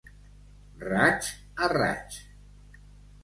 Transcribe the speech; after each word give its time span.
Raig 0.83 1.29
a 1.65 1.69
raig. 1.73 2.17